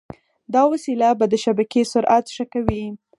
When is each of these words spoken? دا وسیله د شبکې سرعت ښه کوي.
دا 0.53 0.61
وسیله 0.71 1.09
د 1.31 1.35
شبکې 1.43 1.81
سرعت 1.93 2.25
ښه 2.35 2.45
کوي. 2.53 2.83